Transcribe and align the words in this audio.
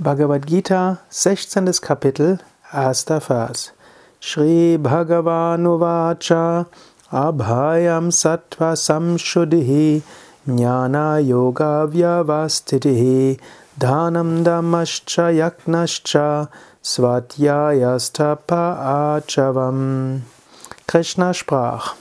Bhagavad 0.00 0.46
Gita, 0.46 1.00
16. 1.10 1.80
Kapitel, 1.80 2.38
1. 2.70 3.04
Vers. 3.26 3.72
Shri 4.20 4.78
Bhagavan 4.78 5.66
Abhayam 7.10 8.12
Sattva 8.12 8.76
Samshuddhi 8.76 10.02
Jnana 10.46 11.26
Yoga 11.26 11.88
Vyavastitihi 11.90 13.40
Dhanam 13.76 14.44
Dhamascha 14.44 15.34
Yaknascha 15.34 16.48
Svatyayastapa 16.80 19.18
Achavam 19.18 20.20
Krishna 20.86 21.34
sprach 21.34 21.96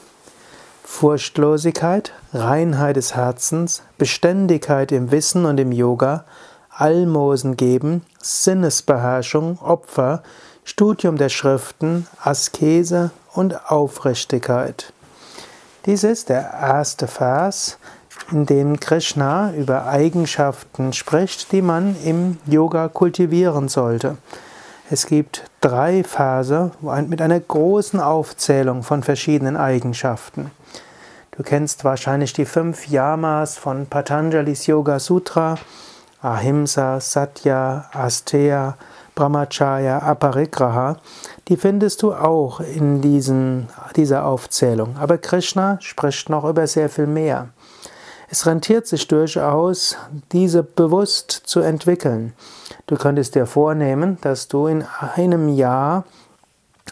Furchtlosigkeit, 0.84 2.14
Reinheit 2.32 2.96
des 2.96 3.16
Herzens, 3.16 3.82
Beständigkeit 3.98 4.92
im 4.92 5.12
Wissen 5.12 5.46
und 5.46 5.60
im 5.60 5.72
Yoga, 5.72 6.26
Almosen 6.78 7.58
geben, 7.58 8.04
Sinnesbeherrschung, 8.22 9.60
Opfer, 9.60 10.22
Studium 10.64 11.18
der 11.18 11.30
Schriften, 11.30 12.08
Askese 12.22 13.12
und 13.34 13.72
Aufrichtigkeit. 13.72 14.94
Dies 15.86 16.04
ist 16.04 16.30
der 16.30 16.54
erste 16.54 17.08
Vers, 17.08 17.78
in 18.32 18.46
dem 18.46 18.80
Krishna 18.80 19.54
über 19.54 19.88
Eigenschaften 19.88 20.92
spricht, 20.94 21.52
die 21.52 21.62
man 21.62 21.96
im 22.04 22.38
Yoga 22.46 22.90
kultivieren 22.90 23.70
sollte. 23.70 24.18
Es 24.90 25.06
gibt 25.06 25.44
drei 25.62 26.04
Verse 26.04 26.72
mit 27.08 27.22
einer 27.22 27.40
großen 27.40 28.00
Aufzählung 28.00 28.84
von 28.84 29.04
verschiedenen 29.04 29.56
Eigenschaften. 29.56 30.52
Du 31.32 31.44
kennst 31.44 31.84
wahrscheinlich 31.84 32.34
die 32.34 32.46
fünf 32.46 32.88
Yamas 32.88 33.58
von 33.58 33.86
Patanjalis 33.86 34.66
Yoga 34.68 35.00
Sutra, 35.00 35.58
Ahimsa, 36.22 37.00
Satya, 37.00 37.90
Asteya, 37.94 38.78
Brahmacharya, 39.16 40.00
Aparigraha. 40.00 40.98
Die 41.48 41.58
findest 41.58 42.04
du 42.04 42.14
auch 42.14 42.60
in 42.60 43.02
diesen, 43.02 43.68
dieser 43.96 44.26
Aufzählung. 44.26 44.96
Aber 44.98 45.18
Krishna 45.18 45.78
spricht 45.82 46.30
noch 46.30 46.44
über 46.44 46.68
sehr 46.68 46.90
viel 46.90 47.08
mehr. 47.08 47.50
Es 48.30 48.46
rentiert 48.46 48.88
sich 48.88 49.08
durchaus, 49.08 49.96
diese 50.34 50.62
bewusst 50.62 51.32
zu 51.32 51.62
entwickeln. 51.62 52.34
Du 52.86 52.96
könntest 52.98 53.36
dir 53.36 53.46
vornehmen, 53.46 54.18
dass 54.22 54.50
du 54.50 54.68
in 54.68 54.84
einem 55.16 55.48
Jahr 55.48 56.04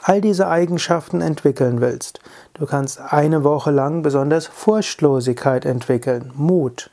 all 0.03 0.21
diese 0.21 0.47
Eigenschaften 0.47 1.21
entwickeln 1.21 1.81
willst. 1.81 2.19
Du 2.53 2.65
kannst 2.65 3.01
eine 3.01 3.43
Woche 3.43 3.71
lang 3.71 4.01
besonders 4.01 4.47
Furchtlosigkeit 4.47 5.65
entwickeln, 5.65 6.31
Mut, 6.35 6.89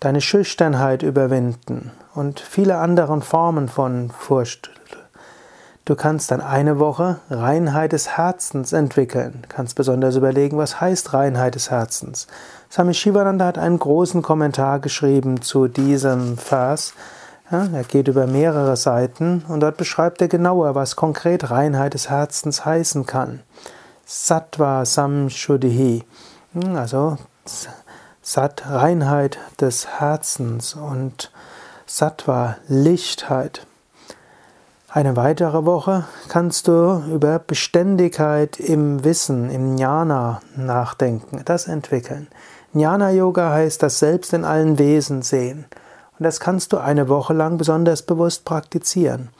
deine 0.00 0.20
Schüchternheit 0.20 1.02
überwinden 1.02 1.92
und 2.14 2.40
viele 2.40 2.78
andere 2.78 3.20
Formen 3.20 3.68
von 3.68 4.10
Furcht. 4.10 4.70
Du 5.84 5.96
kannst 5.96 6.30
dann 6.30 6.42
eine 6.42 6.78
Woche 6.78 7.18
Reinheit 7.30 7.92
des 7.92 8.18
Herzens 8.18 8.74
entwickeln. 8.74 9.38
Du 9.40 9.48
kannst 9.48 9.74
besonders 9.74 10.16
überlegen, 10.16 10.58
was 10.58 10.82
heißt 10.82 11.14
Reinheit 11.14 11.54
des 11.54 11.70
Herzens. 11.70 12.26
Swami 12.70 12.92
Shivananda 12.92 13.46
hat 13.46 13.56
einen 13.56 13.78
großen 13.78 14.20
Kommentar 14.20 14.80
geschrieben 14.80 15.40
zu 15.40 15.66
diesem 15.66 16.36
Vers. 16.36 16.92
Ja, 17.50 17.66
er 17.72 17.84
geht 17.84 18.08
über 18.08 18.26
mehrere 18.26 18.76
Seiten 18.76 19.46
und 19.48 19.60
dort 19.60 19.78
beschreibt 19.78 20.20
er 20.20 20.28
genauer, 20.28 20.74
was 20.74 20.94
konkret 20.94 21.50
Reinheit 21.50 21.94
des 21.94 22.10
Herzens 22.10 22.66
heißen 22.66 23.06
kann. 23.06 23.40
Sattva 24.04 24.84
Samshuddhi, 24.84 26.04
hm, 26.52 26.76
also 26.76 27.16
Sat, 28.30 28.64
Reinheit 28.68 29.38
des 29.58 29.86
Herzens 30.00 30.74
und 30.74 31.32
Sattva, 31.86 32.58
Lichtheit. 32.68 33.66
Eine 34.90 35.16
weitere 35.16 35.64
Woche 35.64 36.04
kannst 36.28 36.68
du 36.68 37.02
über 37.10 37.38
Beständigkeit 37.38 38.60
im 38.60 39.02
Wissen, 39.02 39.48
im 39.48 39.78
Jnana 39.78 40.42
nachdenken, 40.56 41.40
das 41.46 41.68
entwickeln. 41.68 42.28
Jnana 42.74 43.12
Yoga 43.12 43.50
heißt 43.50 43.82
das 43.82 43.98
Selbst 43.98 44.34
in 44.34 44.44
allen 44.44 44.78
Wesen 44.78 45.22
sehen. 45.22 45.64
Und 46.18 46.24
das 46.24 46.38
kannst 46.38 46.74
du 46.74 46.76
eine 46.76 47.08
Woche 47.08 47.32
lang 47.32 47.56
besonders 47.56 48.02
bewusst 48.02 48.44
praktizieren. 48.44 49.30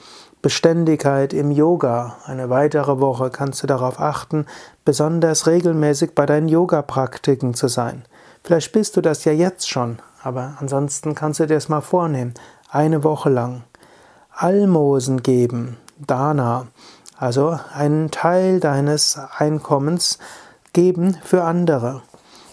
Beständigkeit 0.41 1.35
im 1.35 1.51
Yoga. 1.51 2.17
Eine 2.25 2.49
weitere 2.49 3.01
Woche 3.01 3.29
kannst 3.29 3.63
du 3.63 3.67
darauf 3.67 4.01
achten, 4.01 4.47
besonders 4.87 5.47
regelmäßig 5.47 6.15
bei 6.15 6.25
deinen 6.25 6.49
Yoga-Praktiken 6.49 7.53
zu 7.53 7.69
sein. 7.69 8.07
Vielleicht 8.49 8.73
bist 8.73 8.97
du 8.97 9.03
das 9.03 9.27
ja 9.27 9.33
jetzt 9.33 9.69
schon, 9.69 9.99
aber 10.23 10.55
ansonsten 10.59 11.15
kannst 11.15 11.39
du 11.39 11.47
dir 11.47 11.57
das 11.57 11.69
mal 11.69 11.83
vornehmen. 11.83 12.33
Eine 12.71 13.05
Woche 13.05 13.29
lang. 13.29 13.65
Almosen 14.35 15.23
geben, 15.23 15.77
Dana, 15.99 16.69
also 17.19 17.61
einen 17.75 18.11
Teil 18.11 18.59
deines 18.59 19.21
Einkommens 19.37 20.19
geben 20.73 21.19
für 21.23 21.45
andere. 21.45 22.01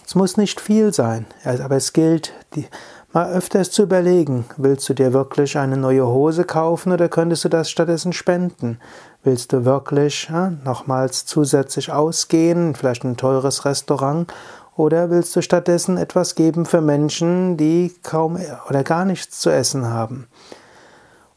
Es 0.06 0.14
muss 0.14 0.36
nicht 0.36 0.60
viel 0.60 0.92
sein, 0.92 1.24
aber 1.44 1.76
es 1.76 1.94
gilt, 1.94 2.34
die, 2.54 2.68
mal 3.14 3.32
öfters 3.32 3.70
zu 3.70 3.84
überlegen, 3.84 4.44
willst 4.58 4.86
du 4.90 4.92
dir 4.92 5.14
wirklich 5.14 5.56
eine 5.56 5.78
neue 5.78 6.06
Hose 6.06 6.44
kaufen 6.44 6.92
oder 6.92 7.08
könntest 7.08 7.46
du 7.46 7.48
das 7.48 7.70
stattdessen 7.70 8.12
spenden? 8.12 8.80
Willst 9.22 9.54
du 9.54 9.64
wirklich 9.64 10.28
ja, 10.30 10.52
nochmals 10.62 11.24
zusätzlich 11.24 11.90
ausgehen, 11.90 12.74
vielleicht 12.74 13.02
ein 13.04 13.16
teures 13.16 13.64
Restaurant 13.64 14.30
oder 14.76 15.10
willst 15.10 15.34
du 15.34 15.42
stattdessen 15.42 15.96
etwas 15.96 16.34
geben 16.34 16.66
für 16.66 16.80
Menschen, 16.80 17.56
die 17.56 17.94
kaum 18.02 18.38
oder 18.68 18.84
gar 18.84 19.04
nichts 19.04 19.40
zu 19.40 19.50
essen 19.50 19.88
haben? 19.88 20.28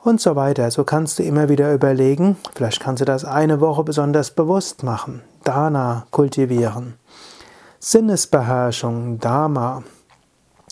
Und 0.01 0.21
so 0.21 0.35
weiter. 0.35 0.71
So 0.71 0.83
kannst 0.83 1.19
du 1.19 1.23
immer 1.23 1.49
wieder 1.49 1.73
überlegen, 1.73 2.37
vielleicht 2.55 2.79
kannst 2.79 3.01
du 3.01 3.05
das 3.05 3.25
eine 3.25 3.59
Woche 3.59 3.83
besonders 3.83 4.31
bewusst 4.31 4.83
machen, 4.83 5.21
Dana 5.43 6.05
kultivieren. 6.11 6.95
Sinnesbeherrschung, 7.79 9.19
Dharma. 9.19 9.83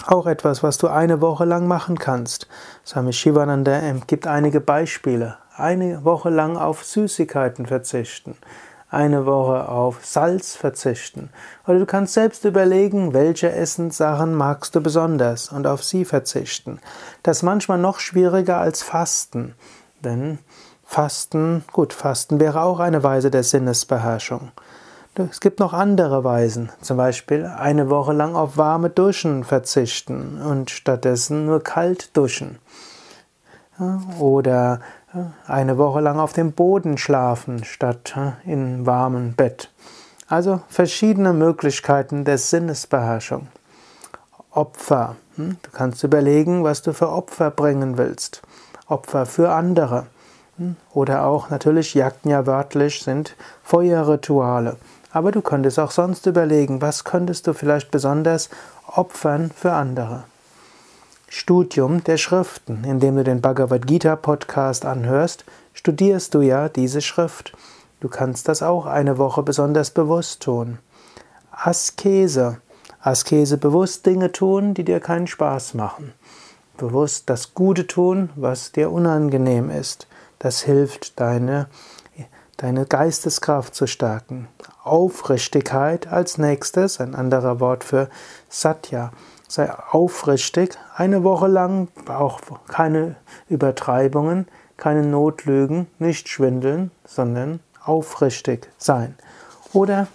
Auch 0.05 0.27
etwas, 0.27 0.63
was 0.63 0.77
du 0.77 0.87
eine 0.87 1.21
Woche 1.21 1.45
lang 1.45 1.67
machen 1.67 1.97
kannst. 1.97 2.47
Swami 2.85 3.11
Shivananda 3.11 3.79
gibt 4.07 4.27
einige 4.27 4.61
Beispiele. 4.61 5.37
Eine 5.55 6.05
Woche 6.05 6.29
lang 6.29 6.55
auf 6.55 6.83
Süßigkeiten 6.83 7.65
verzichten. 7.65 8.35
Eine 8.89 9.25
Woche 9.25 9.67
auf 9.67 10.05
Salz 10.05 10.55
verzichten. 10.55 11.29
Oder 11.67 11.79
du 11.79 11.85
kannst 11.85 12.13
selbst 12.13 12.45
überlegen, 12.45 13.13
welche 13.13 13.51
Essenssachen 13.51 14.33
magst 14.33 14.75
du 14.75 14.81
besonders 14.81 15.51
und 15.51 15.67
auf 15.67 15.83
sie 15.83 16.05
verzichten. 16.05 16.79
Das 17.21 17.37
ist 17.37 17.43
manchmal 17.43 17.79
noch 17.79 17.99
schwieriger 17.99 18.57
als 18.57 18.83
Fasten. 18.83 19.55
Denn 20.05 20.39
Fasten, 20.85 21.65
gut, 21.73 21.91
Fasten 21.91 22.39
wäre 22.39 22.61
auch 22.61 22.79
eine 22.79 23.03
Weise 23.03 23.29
der 23.29 23.43
Sinnesbeherrschung. 23.43 24.51
Es 25.15 25.41
gibt 25.41 25.59
noch 25.59 25.73
andere 25.73 26.23
Weisen, 26.23 26.71
zum 26.79 26.95
Beispiel 26.95 27.45
eine 27.45 27.89
Woche 27.89 28.13
lang 28.13 28.35
auf 28.35 28.55
warme 28.55 28.89
Duschen 28.89 29.43
verzichten 29.43 30.41
und 30.41 30.69
stattdessen 30.69 31.45
nur 31.45 31.61
kalt 31.61 32.15
duschen. 32.15 32.59
Oder 34.19 34.79
eine 35.47 35.77
Woche 35.77 36.01
lang 36.01 36.19
auf 36.19 36.33
dem 36.33 36.51
Boden 36.51 36.97
schlafen 36.97 37.63
statt 37.63 38.15
in 38.45 38.85
warmem 38.85 39.33
Bett. 39.33 39.71
Also 40.27 40.61
verschiedene 40.67 41.33
Möglichkeiten 41.33 42.25
der 42.25 42.37
Sinnesbeherrschung. 42.37 43.47
Opfer. 44.51 45.15
Hm? 45.35 45.57
Du 45.61 45.71
kannst 45.71 46.03
überlegen, 46.03 46.63
was 46.63 46.81
du 46.81 46.93
für 46.93 47.09
Opfer 47.09 47.51
bringen 47.51 47.97
willst. 47.97 48.41
Opfer 48.87 49.25
für 49.25 49.51
andere. 49.51 50.07
Hm? 50.57 50.75
Oder 50.93 51.25
auch 51.25 51.49
natürlich 51.49 51.93
Yajna 51.93 52.45
wörtlich 52.45 53.01
sind 53.01 53.35
Feuerrituale. 53.63 54.77
Aber 55.11 55.31
du 55.31 55.41
könntest 55.41 55.79
auch 55.79 55.91
sonst 55.91 56.25
überlegen, 56.25 56.81
was 56.81 57.03
könntest 57.03 57.47
du 57.47 57.53
vielleicht 57.53 57.91
besonders 57.91 58.49
opfern 58.87 59.51
für 59.55 59.71
andere. 59.73 60.23
Studium 61.27 62.03
der 62.03 62.17
Schriften. 62.17 62.83
Indem 62.83 63.15
du 63.17 63.23
den 63.23 63.41
Bhagavad 63.41 63.85
Gita 63.85 64.15
Podcast 64.15 64.85
anhörst, 64.85 65.45
studierst 65.73 66.33
du 66.33 66.41
ja 66.41 66.69
diese 66.69 67.01
Schrift. 67.01 67.53
Du 67.99 68.09
kannst 68.09 68.47
das 68.47 68.63
auch 68.63 68.85
eine 68.85 69.17
Woche 69.17 69.43
besonders 69.43 69.91
bewusst 69.91 70.43
tun. 70.43 70.79
Askese. 71.51 72.61
Askese 72.99 73.57
bewusst 73.57 74.05
Dinge 74.05 74.31
tun, 74.31 74.73
die 74.73 74.83
dir 74.83 74.99
keinen 74.99 75.27
Spaß 75.27 75.73
machen. 75.73 76.13
Bewusst 76.77 77.29
das 77.29 77.53
Gute 77.53 77.87
tun, 77.87 78.29
was 78.35 78.71
dir 78.71 78.91
unangenehm 78.91 79.69
ist. 79.69 80.07
Das 80.39 80.61
hilft 80.61 81.19
deine 81.19 81.67
deine 82.57 82.85
Geisteskraft 82.85 83.75
zu 83.75 83.87
stärken. 83.87 84.47
Aufrichtigkeit 84.83 86.07
als 86.07 86.37
nächstes, 86.37 86.99
ein 86.99 87.15
anderer 87.15 87.59
Wort 87.59 87.83
für 87.83 88.09
Satya. 88.49 89.11
Sei 89.47 89.71
aufrichtig, 89.91 90.77
eine 90.95 91.23
Woche 91.23 91.47
lang, 91.47 91.87
auch 92.07 92.41
keine 92.67 93.15
Übertreibungen, 93.49 94.47
keine 94.75 95.03
Notlügen, 95.03 95.87
nicht 95.99 96.27
schwindeln, 96.27 96.91
sondern 97.05 97.61
aufrichtig 97.83 98.69
sein. 98.77 99.15
Oder 99.73 100.07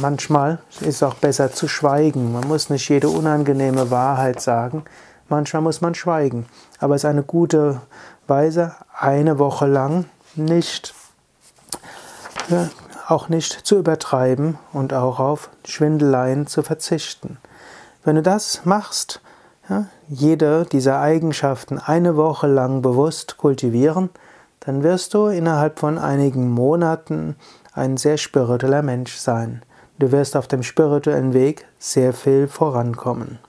manchmal 0.00 0.58
ist 0.80 0.86
es 0.86 1.02
auch 1.02 1.14
besser 1.14 1.52
zu 1.52 1.68
schweigen. 1.68 2.32
Man 2.32 2.46
muss 2.48 2.70
nicht 2.70 2.88
jede 2.88 3.08
unangenehme 3.08 3.90
Wahrheit 3.90 4.40
sagen. 4.40 4.84
manchmal 5.28 5.62
muss 5.62 5.80
man 5.80 5.94
schweigen. 5.94 6.46
Aber 6.78 6.94
es 6.94 7.04
ist 7.04 7.10
eine 7.10 7.22
gute 7.22 7.82
Weise, 8.26 8.74
eine 8.98 9.38
Woche 9.38 9.66
lang 9.66 10.06
nicht, 10.34 10.94
ja, 12.48 12.70
auch 13.06 13.28
nicht 13.28 13.52
zu 13.52 13.78
übertreiben 13.78 14.58
und 14.72 14.92
auch 14.92 15.18
auf 15.18 15.50
Schwindeleien 15.66 16.46
zu 16.46 16.62
verzichten. 16.62 17.38
Wenn 18.08 18.16
du 18.16 18.22
das 18.22 18.64
machst, 18.64 19.20
ja, 19.68 19.84
jede 20.08 20.64
dieser 20.64 20.98
Eigenschaften 20.98 21.78
eine 21.78 22.16
Woche 22.16 22.46
lang 22.46 22.80
bewusst 22.80 23.36
kultivieren, 23.36 24.08
dann 24.60 24.82
wirst 24.82 25.12
du 25.12 25.26
innerhalb 25.26 25.78
von 25.78 25.98
einigen 25.98 26.48
Monaten 26.48 27.36
ein 27.74 27.98
sehr 27.98 28.16
spiritueller 28.16 28.80
Mensch 28.80 29.16
sein. 29.16 29.60
Du 29.98 30.10
wirst 30.10 30.38
auf 30.38 30.48
dem 30.48 30.62
spirituellen 30.62 31.34
Weg 31.34 31.66
sehr 31.78 32.14
viel 32.14 32.48
vorankommen. 32.48 33.40